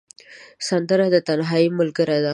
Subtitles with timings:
[0.67, 2.29] سندره د تنهايي ملګرې ده